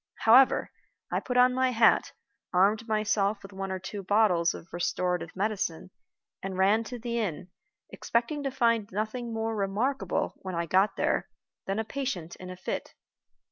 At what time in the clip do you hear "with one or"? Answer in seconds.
3.43-3.77